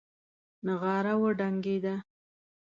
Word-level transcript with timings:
نغاره 0.65 1.13
وډنګېده. 1.21 1.95